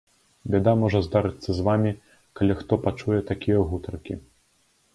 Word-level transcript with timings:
Бяда 0.53 0.71
можа 0.83 1.01
здарыцца 1.07 1.49
з 1.59 1.67
вамі, 1.67 1.91
калі 2.41 2.53
хто 2.63 2.73
пачуе 2.89 3.19
такія 3.31 3.59
гутаркі. 3.69 4.21